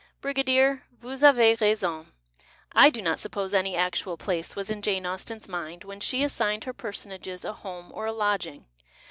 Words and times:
Brigadier, 0.19 0.83
vous 0.99 1.23
avez 1.23 1.53
raison! 1.61 2.07
I 2.71 2.89
do 2.89 3.03
not 3.03 3.19
suppose 3.19 3.53
any 3.53 3.75
actual 3.75 4.17
place 4.17 4.55
was 4.55 4.71
in 4.71 4.81
Jane 4.81 5.05
Austen's 5.05 5.47
mind 5.47 5.83
when 5.83 5.99
she 5.99 6.23
assigned 6.23 6.63
her 6.63 6.73
personages 6.73 7.45
a 7.45 7.53
home 7.53 7.91
or 7.93 8.07
a 8.07 8.11
lodging. 8.11 8.65